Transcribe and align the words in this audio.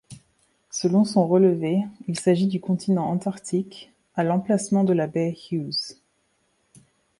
Selon 0.71 1.05
son 1.05 1.27
relevé, 1.27 1.83
il 2.07 2.19
s'agit 2.19 2.47
du 2.47 2.59
continent 2.59 3.05
Antarctique, 3.07 3.93
à 4.15 4.23
l'emplacement 4.23 4.83
de 4.83 4.93
la 4.93 5.05
baie 5.05 5.37
Hughes. 5.51 5.95